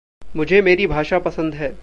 मुझे 0.35 0.61
मेरी 0.61 0.87
भाषा 0.87 1.19
पसंद 1.19 1.55
है। 1.55 1.73